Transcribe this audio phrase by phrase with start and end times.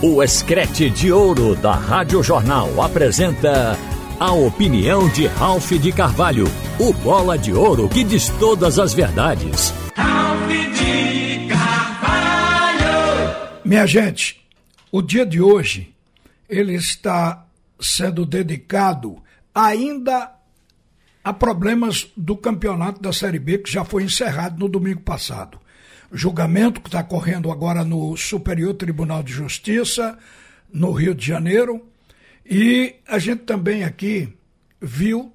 [0.00, 3.76] O Escrete de Ouro da Rádio Jornal apresenta
[4.20, 6.44] a opinião de Ralph de Carvalho,
[6.78, 9.74] o bola de ouro que diz todas as verdades.
[9.96, 12.80] Ralph de Carvalho!
[13.64, 14.40] Minha gente,
[14.92, 15.92] o dia de hoje
[16.48, 17.44] ele está
[17.80, 19.20] sendo dedicado
[19.52, 20.30] ainda
[21.24, 25.58] a problemas do campeonato da Série B que já foi encerrado no domingo passado
[26.12, 30.18] julgamento que está correndo agora no Superior Tribunal de Justiça,
[30.72, 31.86] no Rio de Janeiro.
[32.44, 34.32] E a gente também aqui
[34.80, 35.32] viu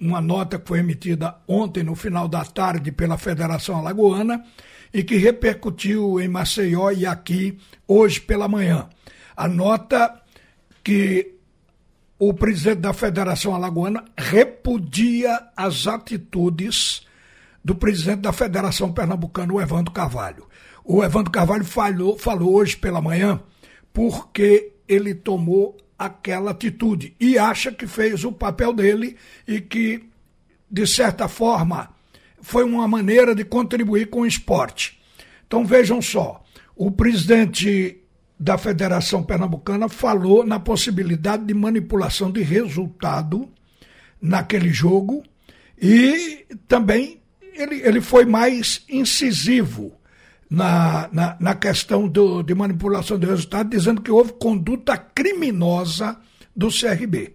[0.00, 4.44] uma nota que foi emitida ontem, no final da tarde, pela Federação Alagoana
[4.92, 7.58] e que repercutiu em Maceió e aqui
[7.88, 8.88] hoje pela manhã.
[9.36, 10.20] A nota
[10.82, 11.34] que
[12.18, 17.03] o presidente da Federação Alagoana repudia as atitudes
[17.64, 20.46] do presidente da Federação Pernambucana, o Evandro Carvalho.
[20.84, 23.40] O Evandro Carvalho falou, falou hoje pela manhã
[23.92, 29.16] porque ele tomou aquela atitude e acha que fez o papel dele
[29.48, 30.04] e que,
[30.70, 31.94] de certa forma,
[32.42, 35.00] foi uma maneira de contribuir com o esporte.
[35.46, 36.44] Então vejam só,
[36.76, 38.02] o presidente
[38.38, 43.48] da Federação Pernambucana falou na possibilidade de manipulação de resultado
[44.20, 45.22] naquele jogo
[45.80, 47.22] e também
[47.54, 49.92] ele, ele foi mais incisivo
[50.48, 56.18] na, na, na questão do, de manipulação de resultado, dizendo que houve conduta criminosa
[56.54, 57.34] do CRB.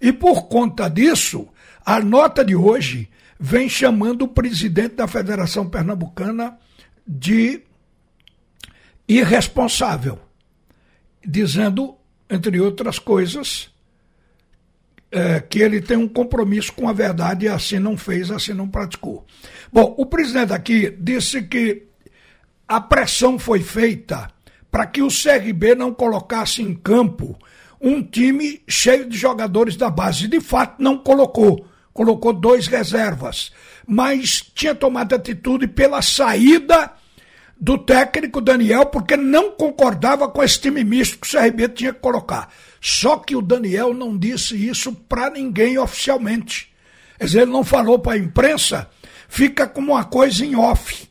[0.00, 1.48] E por conta disso,
[1.84, 6.58] a nota de hoje vem chamando o presidente da Federação Pernambucana
[7.06, 7.62] de
[9.08, 10.18] irresponsável,
[11.26, 11.96] dizendo,
[12.28, 13.70] entre outras coisas,
[15.10, 18.68] é, que ele tem um compromisso com a verdade e assim não fez, assim não
[18.68, 19.26] praticou.
[19.72, 21.84] Bom, o presidente aqui disse que
[22.68, 24.30] a pressão foi feita
[24.70, 27.36] para que o CRB não colocasse em campo
[27.80, 30.28] um time cheio de jogadores da base.
[30.28, 31.66] De fato, não colocou.
[31.92, 33.50] Colocou dois reservas.
[33.86, 36.92] Mas tinha tomado atitude pela saída
[37.60, 42.00] do técnico Daniel, porque não concordava com esse time misto que o CRB tinha que
[42.00, 42.48] colocar.
[42.80, 46.72] Só que o Daniel não disse isso para ninguém oficialmente.
[47.18, 48.88] Quer dizer, ele não falou para a imprensa,
[49.28, 51.06] fica como uma coisa em off.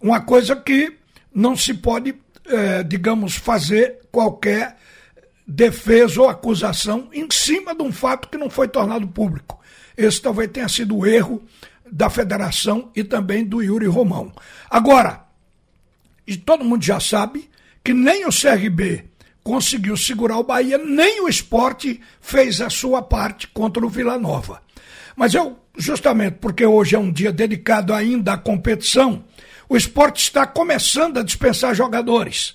[0.00, 0.94] Uma coisa que
[1.32, 2.16] não se pode,
[2.46, 4.76] é, digamos, fazer qualquer
[5.46, 9.60] defesa ou acusação em cima de um fato que não foi tornado público.
[9.96, 11.40] Esse talvez tenha sido o erro
[11.90, 14.32] da federação e também do Yuri Romão.
[14.68, 15.24] Agora,
[16.26, 17.48] e todo mundo já sabe
[17.82, 19.04] que nem o CRB
[19.42, 24.62] conseguiu segurar o Bahia, nem o esporte fez a sua parte contra o Vila Nova.
[25.14, 29.24] Mas eu, justamente porque hoje é um dia dedicado ainda à competição,
[29.68, 32.54] o esporte está começando a dispensar jogadores.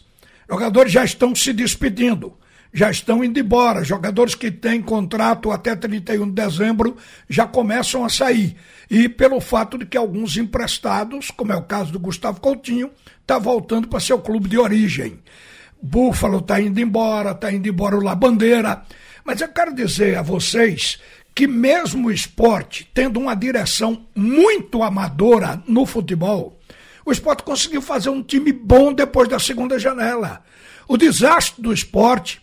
[0.49, 2.33] Jogadores já estão se despedindo
[2.73, 3.83] já estão indo embora.
[3.83, 6.97] Jogadores que têm contrato até 31 de dezembro
[7.27, 8.55] já começam a sair.
[8.89, 12.91] E pelo fato de que alguns emprestados, como é o caso do Gustavo Coutinho,
[13.21, 15.19] está voltando para seu clube de origem.
[15.81, 18.83] Búfalo está indo embora, está indo embora o La Bandeira.
[19.23, 20.99] Mas eu quero dizer a vocês
[21.33, 26.59] que mesmo o esporte, tendo uma direção muito amadora no futebol,
[27.05, 30.43] o esporte conseguiu fazer um time bom depois da segunda janela.
[30.87, 32.41] O desastre do esporte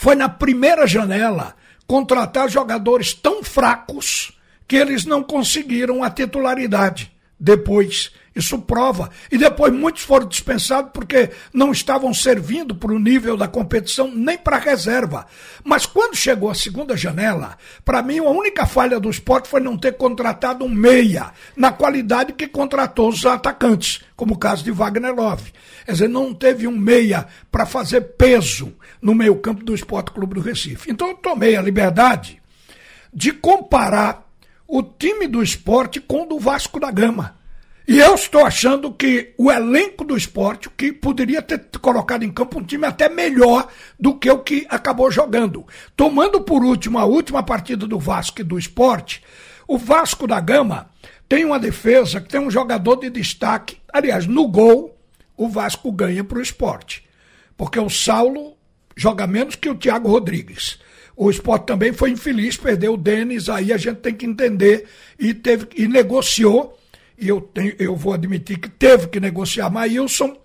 [0.00, 1.54] foi na primeira janela
[1.86, 4.32] contratar jogadores tão fracos
[4.66, 8.10] que eles não conseguiram a titularidade depois.
[8.40, 9.10] Isso prova.
[9.30, 14.36] E depois muitos foram dispensados porque não estavam servindo para o nível da competição nem
[14.36, 15.26] para a reserva.
[15.62, 19.76] Mas quando chegou a segunda janela, para mim a única falha do esporte foi não
[19.76, 25.14] ter contratado um meia na qualidade que contratou os atacantes, como o caso de Wagner
[25.14, 25.52] Love.
[25.84, 30.34] Quer dizer, não teve um meia para fazer peso no meio campo do Esporte Clube
[30.34, 30.90] do Recife.
[30.90, 32.40] Então eu tomei a liberdade
[33.12, 34.26] de comparar
[34.66, 37.39] o time do esporte com o do Vasco da Gama.
[37.90, 42.60] E eu estou achando que o elenco do esporte, que poderia ter colocado em campo
[42.60, 43.66] um time até melhor
[43.98, 45.66] do que o que acabou jogando.
[45.96, 49.24] Tomando por último a última partida do Vasco e do esporte,
[49.66, 50.88] o Vasco da Gama
[51.28, 53.78] tem uma defesa que tem um jogador de destaque.
[53.92, 54.96] Aliás, no gol,
[55.36, 57.04] o Vasco ganha para o esporte.
[57.56, 58.56] Porque o Saulo
[58.94, 60.78] joga menos que o Thiago Rodrigues.
[61.16, 64.86] O esporte também foi infeliz, perdeu o Denis, aí a gente tem que entender
[65.18, 66.78] e, teve, e negociou
[67.20, 70.36] e eu, tenho, eu vou admitir que teve que negociar Maílson,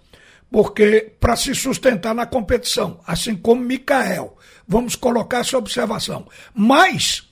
[0.52, 4.38] porque para se sustentar na competição, assim como Mikael.
[4.68, 6.28] Vamos colocar essa observação.
[6.54, 7.30] Mas,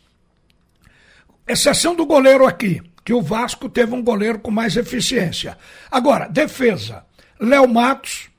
[1.48, 5.58] exceção do goleiro aqui, que o Vasco teve um goleiro com mais eficiência.
[5.92, 7.06] Agora, defesa.
[7.40, 8.30] Léo Matos,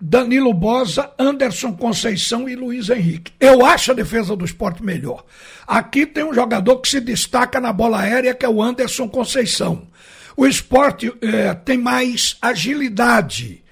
[0.00, 3.32] Danilo Bosa, Anderson Conceição e Luiz Henrique.
[3.40, 5.24] Eu acho a defesa do esporte melhor.
[5.66, 9.88] Aqui tem um jogador que se destaca na bola aérea, que é o Anderson Conceição.
[10.36, 13.64] O esporte é, tem mais agilidade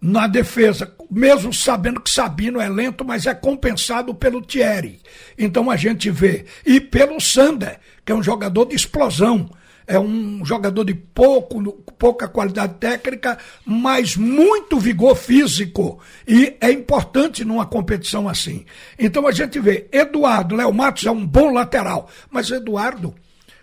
[0.00, 5.00] na defesa, mesmo sabendo que Sabino é lento, mas é compensado pelo Thierry.
[5.38, 6.46] Então a gente vê.
[6.64, 9.50] E pelo Sander, que é um jogador de explosão
[9.86, 11.62] é um jogador de pouco,
[11.98, 16.00] pouca qualidade técnica, mas muito vigor físico.
[16.26, 18.64] E é importante numa competição assim.
[18.98, 23.14] Então a gente vê, Eduardo, Léo Matos é um bom lateral, mas Eduardo,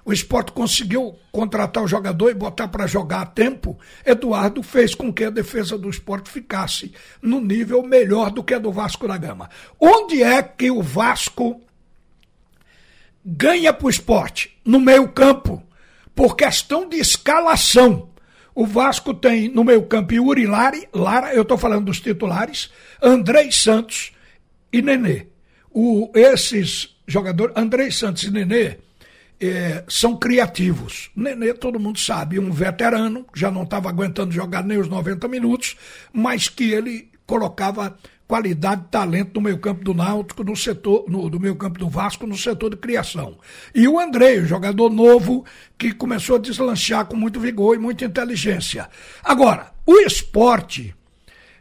[0.04, 3.78] o esporte conseguiu contratar o jogador e botar para jogar a tempo.
[4.06, 8.60] Eduardo fez com que a defesa do esporte ficasse no nível melhor do que a
[8.60, 9.50] do Vasco da Gama.
[9.80, 11.62] Onde é que o Vasco
[13.24, 14.58] ganha para o esporte?
[14.66, 15.64] No meio-campo
[16.22, 18.12] por questão de escalação.
[18.54, 22.70] O Vasco tem no meio campo Yuri Lari, Lara, eu estou falando dos titulares,
[23.02, 24.12] Andrei Santos
[24.72, 25.26] e Nenê.
[25.72, 28.78] O, esses jogadores, Andrei Santos e Nenê,
[29.40, 31.10] é, são criativos.
[31.16, 35.76] Nenê, todo mundo sabe, um veterano, já não estava aguentando jogar nem os 90 minutos,
[36.14, 37.98] mas que ele colocava
[38.32, 42.26] qualidade, talento no meio campo do Náutico, no setor, no, do meio campo do Vasco,
[42.26, 43.38] no setor de criação.
[43.76, 45.44] E o André, jogador novo,
[45.78, 48.88] que começou a deslanchar com muito vigor e muita inteligência.
[49.22, 50.96] Agora, o esporte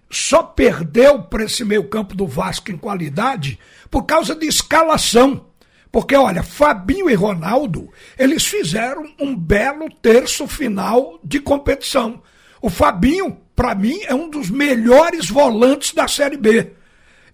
[0.08, 3.58] só perdeu para esse meio campo do Vasco em qualidade
[3.90, 5.46] por causa de escalação.
[5.90, 12.22] Porque, olha, Fabinho e Ronaldo, eles fizeram um belo terço final de competição.
[12.62, 16.72] O Fabinho para mim, é um dos melhores volantes da Série B.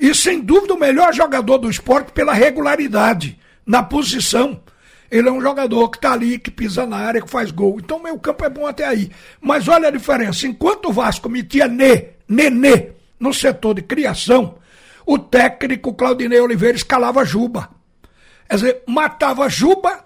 [0.00, 4.61] E sem dúvida o melhor jogador do esporte pela regularidade na posição.
[5.08, 7.78] Ele é um jogador que está ali, que pisa na área, que faz gol.
[7.78, 9.08] Então, meu campo é bom até aí.
[9.40, 10.49] Mas olha a diferença.
[10.49, 12.90] Enquanto o Vasco metia Nê, Nenê
[13.20, 14.58] no setor de criação,
[15.06, 17.70] o técnico Claudinei Oliveira escalava Juba.
[18.49, 20.05] Quer dizer, matava Juba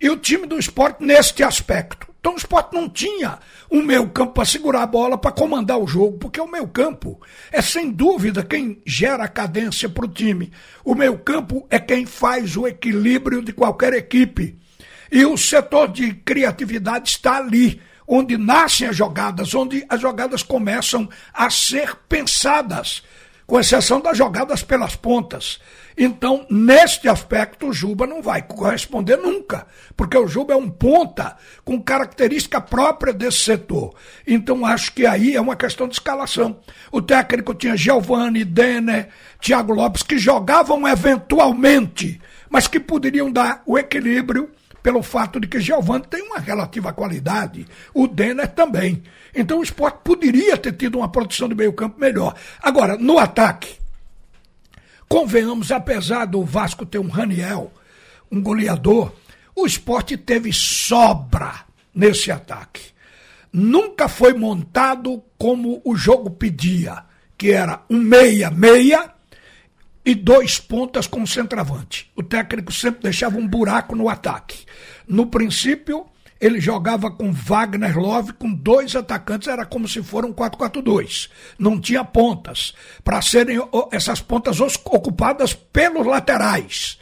[0.00, 2.06] e o time do esporte neste aspecto.
[2.26, 3.38] Então o esporte não tinha
[3.70, 7.20] um meio campo para segurar a bola, para comandar o jogo, porque o meio campo
[7.52, 10.50] é sem dúvida quem gera a cadência para o time.
[10.84, 14.58] O meio campo é quem faz o equilíbrio de qualquer equipe.
[15.08, 21.08] E o setor de criatividade está ali, onde nascem as jogadas, onde as jogadas começam
[21.32, 23.04] a ser pensadas,
[23.46, 25.60] com exceção das jogadas pelas pontas.
[25.96, 29.66] Então, neste aspecto, o Juba não vai corresponder nunca,
[29.96, 33.94] porque o Juba é um ponta com característica própria desse setor.
[34.26, 36.58] Então, acho que aí é uma questão de escalação.
[36.92, 39.08] O técnico tinha Giovanni, Denner,
[39.40, 42.20] Thiago Lopes, que jogavam eventualmente,
[42.50, 44.50] mas que poderiam dar o equilíbrio
[44.86, 49.02] pelo fato de que Giovanni tem uma relativa qualidade, o Denner também.
[49.34, 52.36] Então o esporte poderia ter tido uma produção de meio campo melhor.
[52.62, 53.78] Agora, no ataque,
[55.08, 57.72] Convenhamos, apesar do Vasco ter um Raniel,
[58.30, 59.12] um goleador,
[59.54, 62.82] o esporte teve sobra nesse ataque.
[63.52, 67.04] Nunca foi montado como o jogo pedia,
[67.38, 69.12] que era um meia-meia
[70.04, 72.10] e dois pontas com centroavante.
[72.16, 74.66] O técnico sempre deixava um buraco no ataque.
[75.06, 76.06] No princípio,
[76.40, 81.30] ele jogava com Wagner Love, com dois atacantes, era como se fosse um 4-4-2.
[81.58, 83.58] Não tinha pontas, para serem
[83.90, 86.98] essas pontas ocupadas pelos laterais.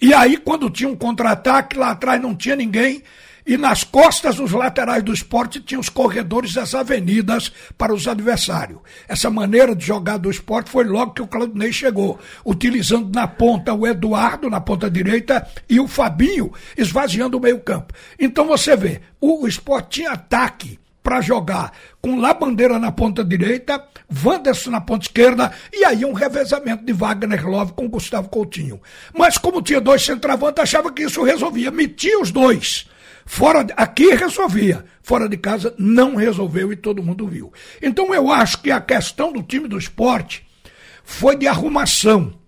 [0.00, 3.02] E aí, quando tinha um contra-ataque, lá atrás não tinha ninguém,
[3.46, 8.80] e nas costas dos laterais do esporte tinha os corredores das avenidas para os adversários.
[9.06, 13.72] Essa maneira de jogar do esporte foi logo que o Claudinei chegou, utilizando na ponta
[13.72, 17.94] o Eduardo, na ponta direita, e o Fabinho esvaziando o meio-campo.
[18.18, 21.72] Então você vê, o esporte tinha ataque para jogar
[22.02, 23.80] com Labandeira na ponta direita,
[24.24, 28.80] Wanderson na ponta esquerda e aí um revezamento de Wagner Love com Gustavo Coutinho.
[29.16, 32.88] Mas como tinha dois centravantes, achava que isso resolvia, metia os dois.
[33.28, 37.52] Fora aqui resolvia, fora de casa não resolveu e todo mundo viu.
[37.82, 40.46] Então eu acho que a questão do time do esporte
[41.02, 42.38] foi de arrumação,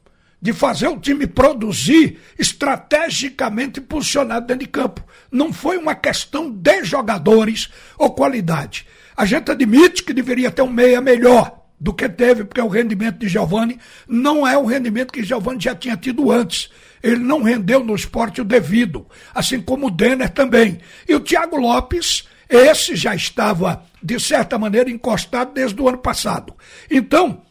[0.40, 5.04] de fazer o time produzir estrategicamente posicionado dentro de campo.
[5.32, 7.68] Não foi uma questão de jogadores
[7.98, 8.86] ou qualidade.
[9.16, 13.18] A gente admite que deveria ter um meia melhor do que teve, porque o rendimento
[13.18, 16.70] de Giovani não é o rendimento que Giovani já tinha tido antes.
[17.02, 20.80] Ele não rendeu no esporte o devido, assim como o Denner também.
[21.08, 26.54] E o Thiago Lopes, esse já estava, de certa maneira, encostado desde o ano passado.
[26.90, 27.42] Então,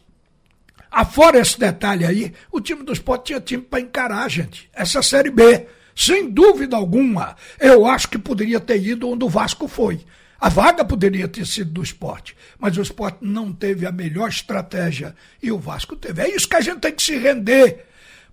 [0.92, 4.70] afora esse detalhe aí, o time do esporte tinha time para encarar, gente.
[4.74, 9.68] Essa Série B, sem dúvida alguma, eu acho que poderia ter ido onde o Vasco
[9.68, 10.00] foi.
[10.40, 15.16] A vaga poderia ter sido do esporte, mas o esporte não teve a melhor estratégia
[15.42, 16.22] e o Vasco teve.
[16.22, 17.88] É isso que a gente tem que se render,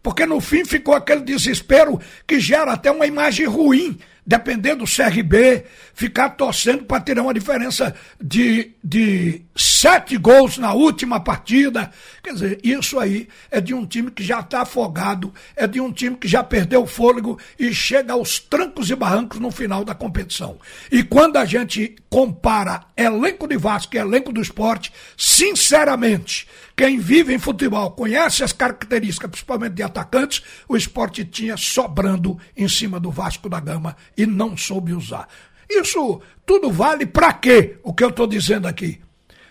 [0.04, 5.64] porque no fim ficou aquele desespero que gera até uma imagem ruim depender do CRB,
[5.93, 11.90] ficar torcendo para tirar uma diferença de, de sete gols na última partida.
[12.23, 15.93] Quer dizer, isso aí é de um time que já está afogado, é de um
[15.93, 19.95] time que já perdeu o fôlego e chega aos trancos e barrancos no final da
[19.95, 20.59] competição.
[20.90, 27.33] E quando a gente compara elenco de Vasco e elenco do esporte, sinceramente, quem vive
[27.33, 33.11] em futebol conhece as características, principalmente de atacantes, o esporte tinha sobrando em cima do
[33.11, 35.28] Vasco da Gama e não soube usar.
[35.68, 37.78] Isso tudo vale para quê?
[37.83, 39.00] O que eu estou dizendo aqui?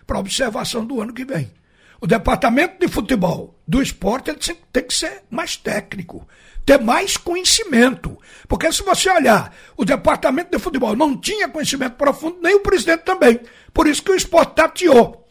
[0.06, 1.52] Para observação do ano que vem.
[2.00, 4.40] O departamento de futebol do esporte ele
[4.72, 6.28] tem que ser mais técnico,
[6.66, 8.18] ter mais conhecimento.
[8.48, 13.04] Porque se você olhar, o departamento de futebol não tinha conhecimento profundo, nem o presidente
[13.04, 13.40] também.
[13.74, 15.24] Por isso que o esporte tateou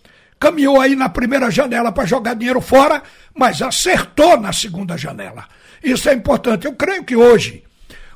[0.43, 3.01] caminhou aí na primeira janela para jogar dinheiro fora,
[3.33, 5.47] mas acertou na segunda janela.
[5.85, 6.67] Isso é importante.
[6.67, 7.63] Eu creio que hoje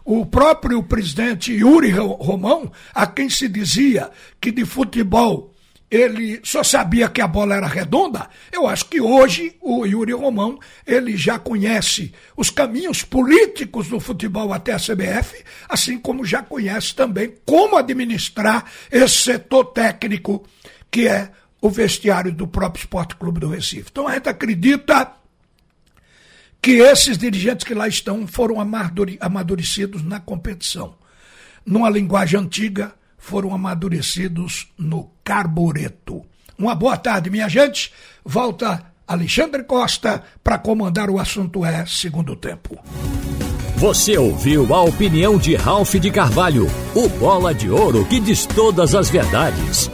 [0.06, 4.08] o próprio presidente Yuri Romão, a quem se dizia
[4.40, 5.52] que de futebol
[5.90, 10.58] ele só sabia que a bola era redonda, eu acho que hoje o Yuri Romão,
[10.86, 16.94] ele já conhece os caminhos políticos do futebol até a CBF, assim como já conhece
[16.94, 20.44] também como administrar esse setor técnico
[20.90, 23.88] que é o vestiário do próprio Esporte Clube do Recife.
[23.90, 25.12] Então a gente acredita
[26.66, 28.56] que esses dirigentes que lá estão foram
[29.20, 30.96] amadurecidos na competição.
[31.64, 36.24] Numa linguagem antiga, foram amadurecidos no carbureto.
[36.58, 37.92] Uma boa tarde, minha gente.
[38.24, 42.76] Volta Alexandre Costa para comandar o assunto é segundo tempo.
[43.76, 48.92] Você ouviu a opinião de Ralph de Carvalho, o bola de ouro que diz todas
[48.92, 49.84] as verdades.